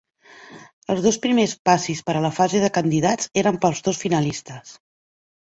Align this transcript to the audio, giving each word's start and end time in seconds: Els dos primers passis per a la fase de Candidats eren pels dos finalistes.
Els 0.93 1.03
dos 1.07 1.19
primers 1.25 1.53
passis 1.69 2.01
per 2.07 2.15
a 2.15 2.23
la 2.27 2.33
fase 2.39 2.63
de 2.65 2.71
Candidats 2.79 3.31
eren 3.43 3.61
pels 3.67 3.85
dos 3.91 4.03
finalistes. 4.07 4.75